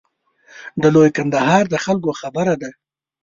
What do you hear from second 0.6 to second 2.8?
د لوی کندهار د خلکو خبره ده.